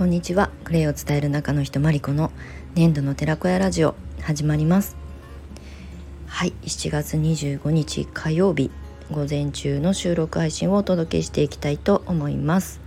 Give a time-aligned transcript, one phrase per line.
[0.00, 0.48] こんにちは。
[0.64, 2.32] クレイを伝える中の人マリコの
[2.74, 4.96] 年度の寺子屋ラジオ始まります。
[6.26, 8.70] はい7月25日火曜日
[9.10, 12.80] 午前中の収録配信をお届けしていきたいと思います。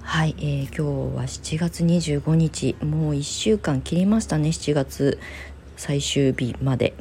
[0.00, 5.18] はい、えー、今日は7月25日もう1週間切りましたね7月
[5.76, 6.94] 最終日まで。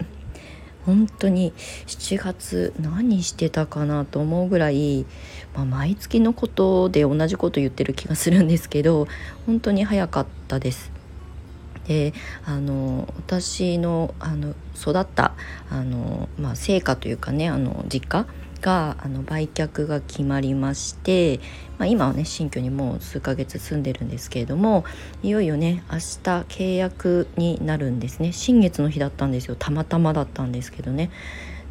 [0.88, 1.52] 本当に
[1.86, 5.06] 7月何してたかなと思うぐらい、
[5.54, 9.06] まあ、毎月のことで同じこと言ってる気がするんですけど
[9.46, 10.94] 本当に早かったです。
[11.89, 12.14] で
[12.46, 15.34] あの私のあの育った
[15.70, 18.25] あの、まあ、成果というかねあの実家
[18.60, 21.39] があの売却が決まりまして、
[21.78, 24.86] まあ、今はね新居にもう数ヶ月住んでるんですけれども
[25.24, 26.02] いよいよね明日
[26.50, 28.32] 契約になるんですね。
[28.32, 29.56] 新月の日だったんですよ。
[29.57, 31.11] たまたまだったんですけどね。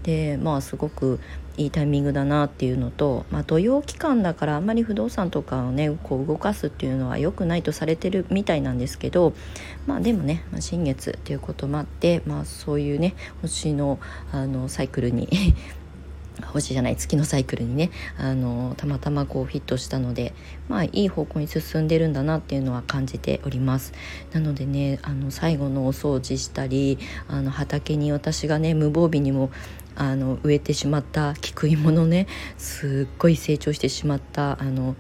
[0.03, 1.19] でまあすごく
[1.57, 9.33] いいタイミングだなっていうのと、まあ、土曜期間だからあんまり不動産とかをねこう動かすっていうのは良くないとされてるみたいなんですけど
[9.87, 13.99] まあでもね、まあ、新月っていうこともあって、まあ、そういうね星の
[14.33, 15.29] あのサイクルに
[16.43, 20.35] 星じゃない月のサイクルにねあのたまたまこうフィットしたので
[20.69, 23.93] まあいい方向に進んでるんだなっていうのは感じております。
[24.33, 26.99] なのでねあの最後のお掃除したり
[27.29, 29.51] あの畑に私がね無防備にも
[29.97, 32.27] あの植えてしまった菊芋のね
[32.59, 34.95] すっごい成長してしまったあの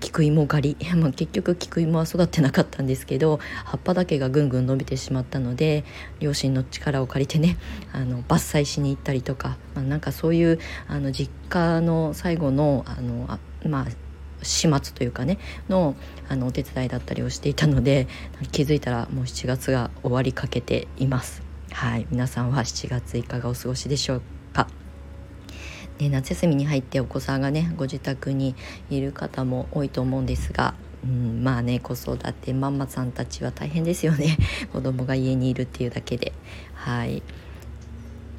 [0.00, 5.84] 菊芋狩り、 まあ、結局菊芋は育ってなかったんですけど葉っぱだけがぐんぐん伸びてしまったので
[6.20, 7.56] 両親の力を借りてね
[7.92, 13.86] あの伐採しに行ったりとか、まあ、なんかそういうあの実家の最後のあのあまあ
[14.42, 15.96] 始末というかねの
[16.28, 18.06] あのお手伝いだったりをしていたので
[18.52, 21.42] 気づいたらもう7月が終わりかけています。
[21.72, 24.22] はい皆さんは7月いかがお過ごしでしょう
[24.52, 24.68] か？
[25.98, 28.56] ね、夏休みに入ってお子さんがねご自宅に
[28.90, 30.74] いる方も多いと思うんですが、
[31.04, 34.36] うん、まあね子育てママさんたちは大変ですよね
[34.72, 36.32] 子供が家にいるっていうだけで
[36.74, 37.22] はい。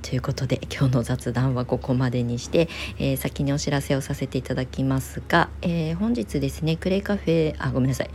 [0.05, 8.09] ということで 今日の雑談はここまでにして、えー、先にお知らせをさせていただきますが、えー、本日ですねクレイカフェあごめんなさい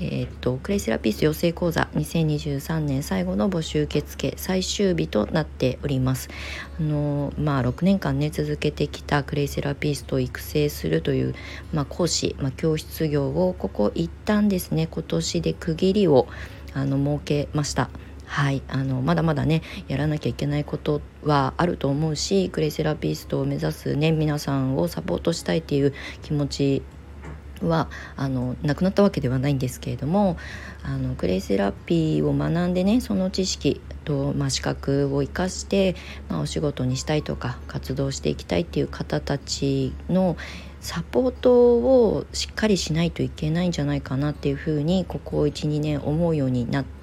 [0.00, 6.28] えー、っとクレイセラピス養成講座2023年最後の募集受付最終日となっております
[6.78, 11.34] あのまあ6年間ね続けてきたクレイセラピストを育成するという、
[11.72, 16.28] まあ、講師、まあ、教室業をここ一旦ですね今年で区切りを
[16.74, 17.88] あの設けました。
[18.30, 25.92] はいあのまだまだねやらなきゃいけないことはあると思うしクレイセラピストを目指すね皆さんをサポートしたいっていう
[26.22, 26.82] 気持ち
[27.60, 30.36] はあのなくなったわけではないんですけれども
[30.84, 35.96] あのクレイセラピーを学んでねその知識と、まあ、資格を生かして、
[36.28, 40.36] まあ、お仕事にしたいとか活動していきたいっていう方たちの
[40.80, 46.99] サポートをしっかりしないといけないんじゃないかなっていうふうにここ12年思うようになって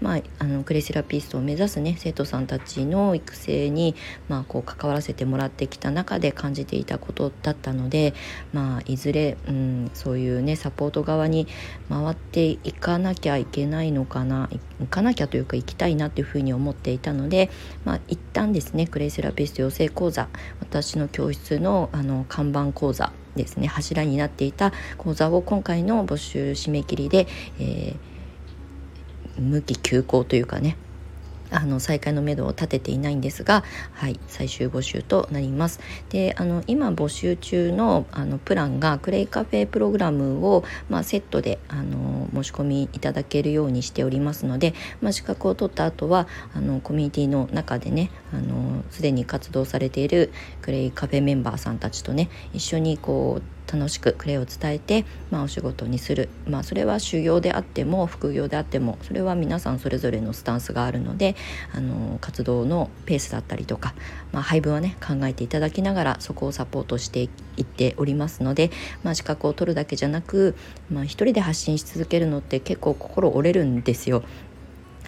[0.00, 3.94] まあ、あのクレイセラピストを目指すね生徒さんたちの育成に、
[4.28, 8.14] まあ、こう関わらせてもらってきた中で感じていたことだったので、
[8.52, 11.46] まあ、いずれ、うん、そういうねサポート側に
[11.88, 14.50] 回っていかなきゃいけないのかな
[14.80, 17.50] 行かなきゃというか行きたいなというふうに思っていたので、
[17.84, 20.28] まあ、一旦ですねクレイセラピスト養成講座
[20.60, 27.26] 私の教室のあの看板講座ですね柱になっていた講座を今回の募集締め切りで、
[27.58, 28.15] えー
[29.38, 30.76] 無期休校というかね
[31.50, 35.80] あの再開のめどを立てていないんですが、はい、最終募集となります。
[36.10, 48.10] であの今募集中のあのプランがクレイカフェプログラムを、まあ、セットであの申し込みいただけるようにしておりますので、まあ、資格を取った後はあのコミュニティの中でね
[48.90, 50.32] すでに活動されている
[50.62, 61.36] クレイカフェメンバーさんたちとね一緒にこう楽しくクレイを伝えて、まあ、お仕事にする、まあ、それは修行であっても副業であってもそれは皆さんそれぞれのスタンスがあるので
[61.72, 63.94] あの活動のペースだったりとか、
[64.32, 67.28] まあ、配分はね考えていただきながらそこをサポートしてい
[67.62, 68.70] っておりますので、
[69.02, 70.54] まあ、資格を取るだけじゃなく、
[70.90, 74.22] まあ、一人で発信し続けるのって結構心折れるんですよ。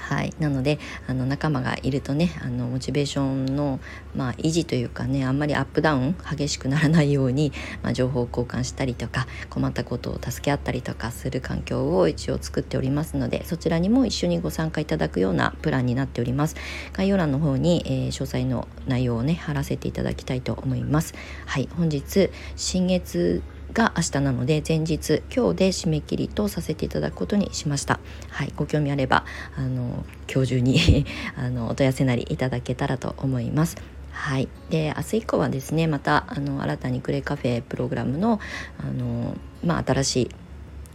[0.09, 3.79] はい、なのであの仲間がいるとねあのモチベーションの、
[4.17, 7.53] まあ、維持というかねあんまりアップダウン激しくならないように、
[7.83, 16.57] まあ、情報交換したりとか困ったことを助け合ったりとかする環境を一応作っておりますのでそちらにも一緒にご参加いただくようなプランになっております。
[16.95, 21.13] 概要欄の方に、えー、詳細の内容をね貼らせていただきたいと思います。
[21.45, 21.69] はい。
[21.77, 23.43] 本日新月
[23.73, 28.01] が明日なので前日今日で締め切りとさせていただくことにしました。
[28.31, 29.25] はいご興味あれば
[29.57, 31.07] あの今日中に
[31.37, 33.77] あのお問い合わせなりいただけたらと思います。
[34.11, 38.41] はい、で明日以降はですねまたあの新たにクレカフェプログラムの
[38.79, 40.31] あの、まあ、新しい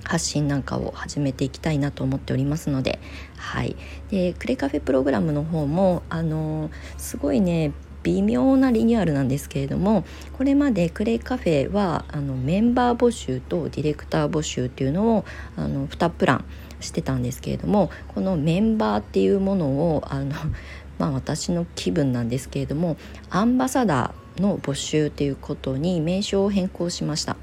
[0.04, 3.00] 発信なんかを始めていきたいなと思っておりますので、
[3.38, 3.78] はい、
[4.10, 7.72] でクレカフェプログラムの方もあのすごいね
[8.04, 16.46] 微妙なリニューアルなんですけれどもこれまでクレイカフェはあのメンバー募集とディレクター募集っていうのをあの2プラン
[16.80, 20.36] してたんですけれどもこのメンバーっていうものをあの
[21.00, 22.98] まあ私の気分なんですけれども
[23.30, 27.38] アンバサダーの募集ということに名称を変更しました。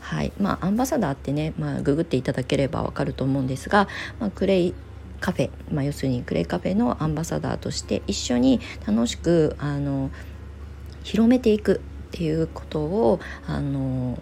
[0.00, 3.86] はいまあ、アンバサダーってね、まあ、ググっていただければわかると思うんですが、
[4.18, 4.74] まあ、クレイ
[5.20, 10.10] カフェ、まあ、要するにクレイカフェのアンバサダーとして一緒に楽しくあの
[11.02, 14.20] 広めていくっていうことをあの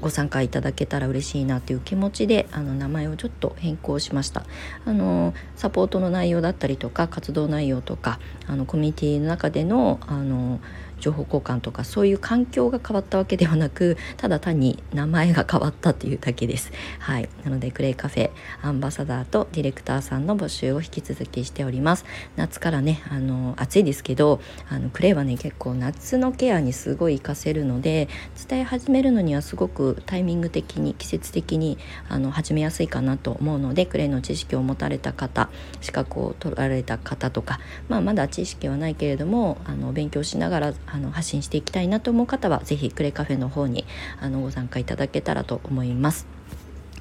[0.00, 4.44] ご参加いただけたら嬉しいなという気持ちであの名前をちょっと変更しました。
[4.84, 10.60] あのサポートの内容だったりとか活動内容とかあのコミュニティの中でのあの
[11.04, 16.72] 情報交換とかそういう環境が変わったわけではなくただ単に名前が変わったというだけです。
[16.98, 18.30] はい、なのでクレイカフェ
[18.62, 22.06] アンバサダーとディレクターさんの募集を引き続きしております。
[22.36, 24.40] 夏からねあの暑いですけど
[24.70, 28.08] あのクレイはね結構夏のケアにすごい活かせるので
[28.48, 31.76] 伝え始めるのにはすごくタイミング的に季節的に
[32.08, 35.50] あの始めやすいかなと思うのでクレイの知識を持たれた方
[35.82, 43.84] 資格を取られた方とか、まあ、まだ知識はないけれどもあの勉強しながらあの発信していきたいなと思う方は是非クレカフェの方に
[44.20, 46.26] あのご参加いただけたらと思います。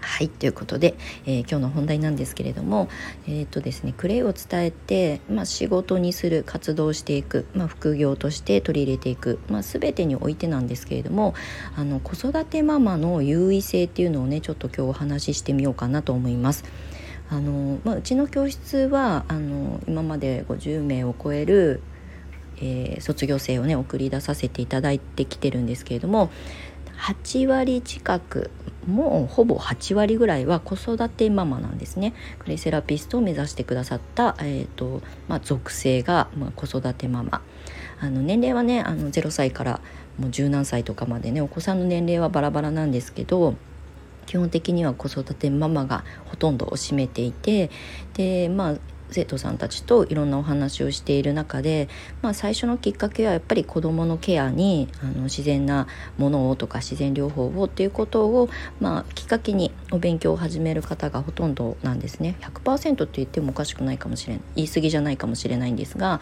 [0.01, 0.95] はいということで、
[1.25, 2.89] えー、今日の本題なんですけれども、
[3.25, 11.35] えーとですね、クレイを伝えて、まあ、仕事にする活動していく、まあ、副業として取り入れていく、まあ、全てにおいてなんですけれども
[11.77, 16.65] あの子育てママの優位性っていうのをねちょっと今日お話ししてみようかなと思います。
[17.29, 21.81] あのまあ、うちの教室はあの今まで50名を超える
[22.63, 26.31] えー、卒業生をね送り出させていただいてきてるんですけれども
[26.97, 28.49] 8割近く
[28.87, 32.13] もうほぼ8割ぐらいは子育てママなんですね。
[32.39, 37.41] クレセラピストを目指してくださった、えーとまあ、属性が、まあ、子育てママ。
[37.99, 39.81] あの年齢はねあの0歳から
[40.17, 43.55] もう十何歳とかまでねお子さんの年齢はバラバラなんですけど
[44.25, 47.69] 基本的には子育てママがほとんどを占めていて
[48.13, 48.75] でまあ
[49.11, 51.87] 生徒さんたちといろんなお話をしている中で、
[52.21, 66.21] まあ、最初のきっかけはやっぱり子どものケアにあの自然なものをとか自然療法をっていうことを、まあ、きっかけにお勉強を始める方がほとんどなんですね100%って言ってもおかしくないかもしれない言い過ぎじゃないかもしれないんですが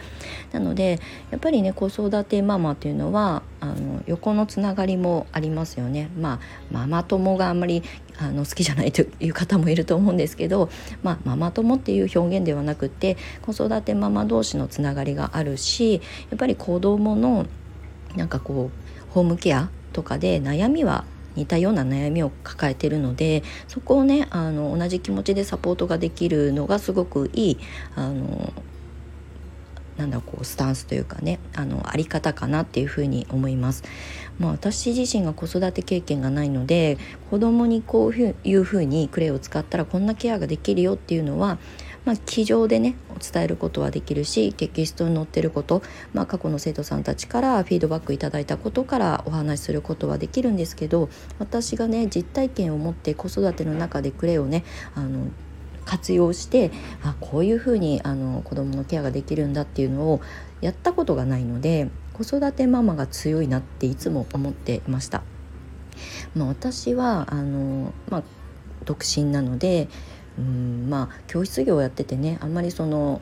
[0.52, 1.00] なので
[1.30, 6.10] やっぱりね子育てママというのはあの横のつながりもありますよね。
[6.18, 6.40] まあ
[6.72, 7.84] ママ友があんまり
[8.18, 10.70] あの好きじゃないという方もいると思うんですけど、
[11.02, 16.00] まあ、ママ友っていう表現ではなくて子育てママ同士のつながりがあるしや
[16.36, 17.46] っぱり子どもの
[18.16, 21.04] なんかこうホームケアとかで悩みは
[21.34, 27.58] 似たような悩みを抱えてるのでそこをねあの同じ気持ちでサポートができるのがすごくいい
[27.94, 28.52] あの
[29.96, 33.84] なんだこうスタンスというかねあのあり方かなっていうふに思います。
[34.38, 36.98] まあ、私自身が子育て経験がないので
[37.30, 41.58] 子供にこういうふうにクレイを使ったらこんなケアができるよっていうのは
[42.04, 42.96] まあ、机上でね
[43.32, 51.08] 伝えることはできるしテキストに載ってること、まあ、過去の生徒さんたちからフィードバックいただいたことからお話しすることはできるんですけど
[51.38, 55.28] 私がね実体験を持って子育ての中でクレイをねあの
[55.84, 56.70] 活用して
[57.02, 60.20] あこういうふうにあの子どものケアができるんだっていうのを
[60.60, 65.22] やったことがないので子育てママが強いなっていつも思っていました。
[66.34, 68.22] まあ、私はあの、まあ、
[68.84, 69.88] 独身なので
[70.38, 73.20] うんまあ教室業をやっててねあんまりその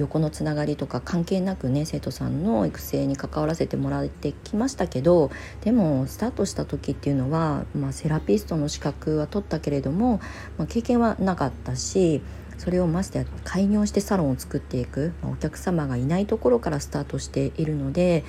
[0.00, 5.30] 横のつながりとか関係なくね生徒さんの育成に関わらせてもらってきましたけど
[5.60, 10.20] でもスタートした時っていうのは、まあ、セラピストの資格は取ったけれども、
[10.56, 12.22] まあ、経験はなかったし
[12.56, 18.24] それをましてや開業してサロンを作っていく、まあ、お客様がいないところからスタートしているので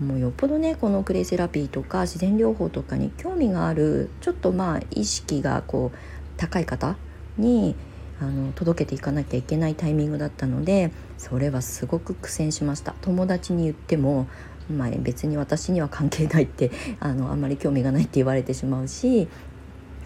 [0.00, 5.98] もうよっぽどねこのクレイセラピーとか自然療法とかに興味があるちょっとまあ意識がこう
[6.36, 6.96] 高い方
[7.38, 7.74] に
[8.20, 12.94] あの届けていかなきゃいけないタイミングだったのでそれはすごく苦戦しました。
[13.02, 14.26] 友達に言っても、
[14.74, 19.28] まあ、別に私には関係ないって あのあんまり興味がないって言われてしまうし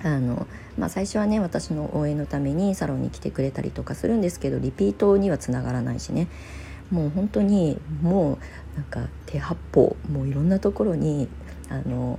[0.03, 6.29] あの、まあ、最初はね私の応援のためにサロンに来てくれたりとかするんですけどリピートにはつながらないしね。
[6.91, 8.39] もう本当にもう
[8.77, 11.29] なんか手八方もういろんなところに
[11.69, 12.19] あの、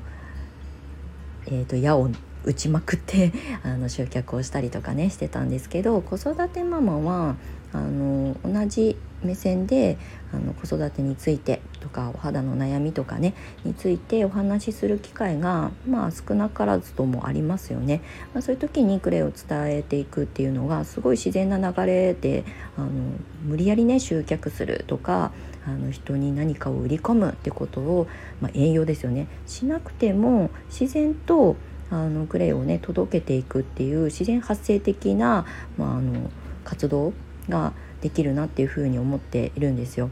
[1.47, 2.09] えーと矢を
[2.43, 3.31] 打ちまくって
[3.63, 7.35] あの集客をしたりとかねしてたんですけど子育てママは
[7.73, 9.97] あの同じ目線で
[10.33, 13.33] あの子育てについてとかお肌の悩みとかね
[13.63, 18.01] についてお話しする機会がまあ少なからずともありますよね、
[18.33, 22.43] まあ、そういう時にクレイを伝えていくっていうのがすごい自然な流れで
[22.77, 22.89] あの
[23.45, 25.31] 無理やりね集客するとか
[25.65, 28.07] あの人に何かを売り込むってことを、
[28.41, 29.27] まあ、営業ですよね。
[29.45, 31.55] しなくても自然と
[31.91, 35.45] あのクレイをね届けていくっていう自然発生的な、
[35.77, 36.31] まあ、あの
[36.63, 37.13] 活動
[37.49, 40.09] ができるなっていうふうに思っているんですよ。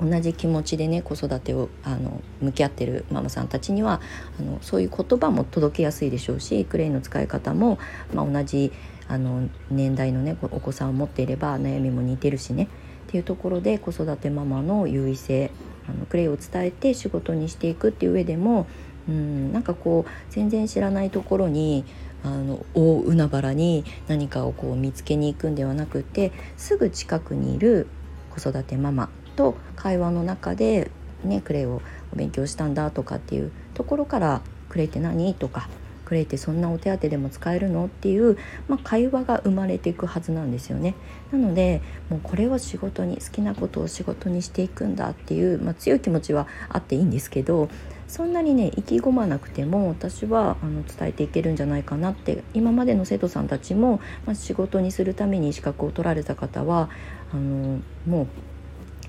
[0.00, 4.00] 同じ気持ちでね子育てをあの向き合ってるママさんたちには
[4.38, 7.78] あのそういう言葉も届けやすいでしょうしクレイの使い方も、
[8.14, 8.72] まあ、同じ
[9.08, 12.64] あの年代のねお子さんを持っていれば悩みも似てるしね
[13.08, 15.50] っていうところで子育てママの優位性
[15.88, 18.66] あのクレイを伝えて仕事にしていくっていう上でも
[19.08, 21.84] うんなんかこう全然知らないところに
[22.24, 27.86] あの大海原に何かをこう見つけに行くんではなくてすぐ近くにいる
[28.30, 30.90] 子育てママと会話の中で、
[31.24, 31.80] ね、クレイを
[32.12, 35.68] お勉強したんだとかっていうところから「クレイって何?」とか
[36.08, 40.94] 「クレイってそんなお手当でも使えるの?」っていう、まあ、会話が生まれていくはずなんですよね。
[41.30, 47.68] なのでもうこれを仕事に好きなことを仕事にしていくんだっていう、まあ、強い気持ちはあっていいんですけど
[48.06, 56.88] そんなにね意気込まなくても私はあの伝えていけるんじゃないかなって今までの生徒さんたちも、まあ、仕事にするために資格を取られた方は
[57.32, 58.26] あのもう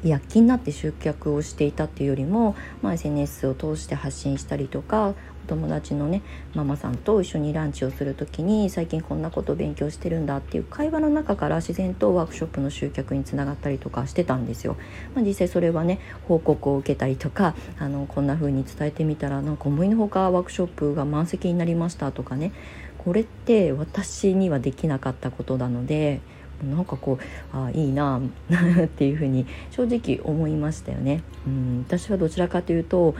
[0.03, 5.13] 躍起になって集客をしていたっていうよりも、まあ、SNS を通して発信したりとか
[5.49, 6.21] 友達のね
[6.53, 14.77] ママさんと一緒にランチをする時に最近こんなことを勉強してるんだっていう会話の中から自然とワークショップの集客につながったりとかしてたんですよ。
[15.15, 22.51] まあ、実際それはね報告を受けたりとかあのこんな風に伝えてみたらなんか思いのほかワークショップが満席になりましたとかね
[22.99, 26.21] これって私にはできなかったことなので
[26.63, 28.19] なんかこうあいいな
[28.83, 31.23] っていうふうに正直思いましたよね。
[31.47, 33.15] うん私はどちらかというと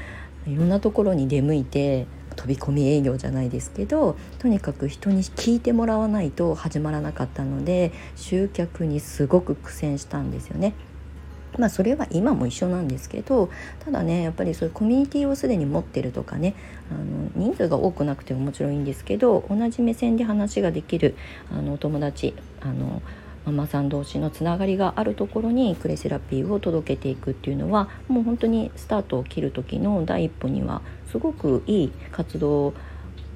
[0.48, 2.06] いろんなところに出向いて
[2.36, 10.74] 飛び込み営業じゃないですけどとにかく人に聞いてもらわないと始まらなかったので集客にすごく苦戦したんですよね。
[11.58, 13.50] まあそれは今も一緒なんですけど
[13.84, 16.56] ただねやっぱりそういうコミュニティをすでに持ってるとかね
[16.92, 21.16] あの人数が多くなくてももちろんいいんですけど同じ目線で話ができる
[21.52, 23.02] あのお友達あの
[23.50, 32.74] ママさん同士のつながりがあるところにクレセラピーを届けていくっていうのはもう本当にスタートを切る時の第一歩にはすごくいい活動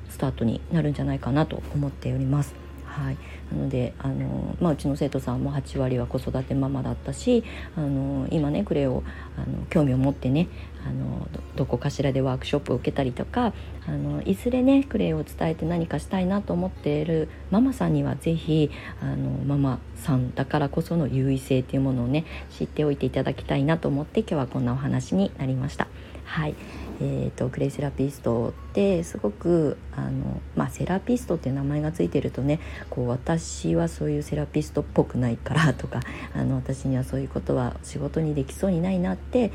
[0.10, 2.54] スタートになるんじゃないかなと思っております。
[2.86, 3.18] はい、
[3.52, 7.44] なのであの、まあ、うちの生徒さんも8割は子育てママだったし
[7.76, 9.04] あの今ねクレを
[9.38, 10.48] あの興味を持ってね
[10.86, 13.54] あのどこかしらでワークショップを受けたりとか
[13.88, 18.70] あのいずれねクレイを伝えて何かしたいなと思っているママさんには是非
[19.02, 25.88] あのママさんだからこその優位性っていうものをね知っておいていただきたいなと思って今日はこんなお話になりました。
[26.26, 26.56] はい。
[27.02, 36.02] えーと、クレイセラピストってすごくあの、まあ、セラピストって名前がついてるとねこう私はそういうセラピストっぽくないからとか
[36.34, 39.52] あの私にはそういうことは仕事にできそうにないなって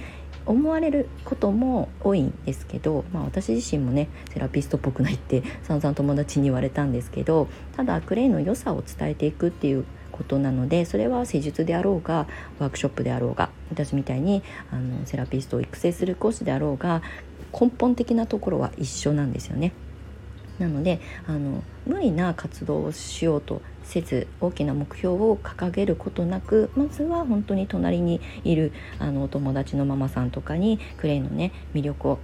[0.46, 9.84] 思われることも多いんですけど、まあ、私自身もねセラピストっぽくないって散々友達に言われたんですけどただクレイの良さを伝えていくっていう
[10.18, 12.26] ことなのでそれは施術であろうが
[12.58, 17.02] ワークショップであろうが私みたいにあのセラピストを育成する講師であろうが
[17.58, 19.72] 根本的なところは一緒なんですよね。
[20.58, 32.18] なのであの無理な活動をしようとせず大きな目標を掲げることなくまずは本当に隣にいるあのお友達のママさんとかにクレイのね魅力を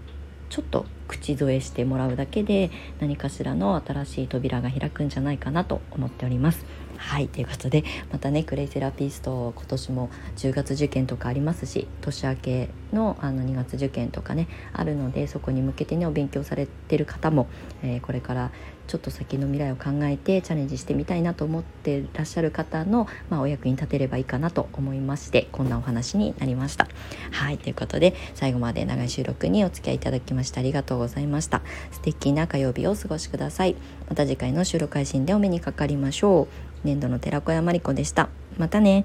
[0.51, 2.71] ちょっと口添えしてもらうだけで
[3.01, 6.67] 何かしらの新しい扉が開くんじゃないかなと思っております。
[6.97, 17.47] はいということでまたねクレイセラピスト今年も10月受験とかありますし年明けのあの2月受験とかねあるのでそこに向けてねお勉強されてる方も、
[17.83, 18.51] えー、これから
[18.87, 26.89] ちょっと先の未来を考えてチャレンジしてみたいなと思ってらっしゃる方の、まあ、お役に立てればいいかなと思いましてこんなお話になりました。
[27.33, 31.63] はいということで最後まで長い収録にお付き合いいただきましてありがとうございました。
[31.93, 33.77] 素敵な火曜日をお過ごしください。
[34.09, 36.49] また次回の収録配信でお目にかかりましょう。
[36.87, 38.29] 年度の寺子屋まりこでした。
[38.59, 39.05] またね。